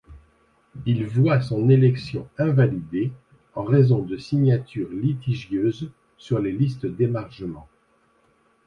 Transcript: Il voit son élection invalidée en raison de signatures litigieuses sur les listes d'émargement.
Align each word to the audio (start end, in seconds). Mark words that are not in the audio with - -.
Il 0.87 1.05
voit 1.05 1.41
son 1.41 1.69
élection 1.69 2.27
invalidée 2.39 3.11
en 3.53 3.61
raison 3.63 4.01
de 4.01 4.17
signatures 4.17 4.89
litigieuses 4.89 5.91
sur 6.17 6.39
les 6.39 6.51
listes 6.51 6.87
d'émargement. 6.87 7.69